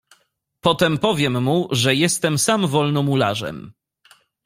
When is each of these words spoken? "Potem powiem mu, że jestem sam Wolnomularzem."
"Potem 0.61 0.97
powiem 0.97 1.43
mu, 1.43 1.67
że 1.71 1.95
jestem 1.95 2.37
sam 2.39 2.67
Wolnomularzem." 2.67 3.73